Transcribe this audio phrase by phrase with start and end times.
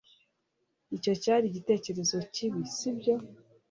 [0.95, 3.15] icyo cyari igitekerezo kibi, sibyo